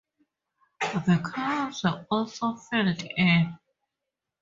[0.81, 3.55] The canals were also filled in.